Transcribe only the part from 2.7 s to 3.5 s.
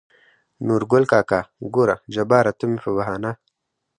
په بهانه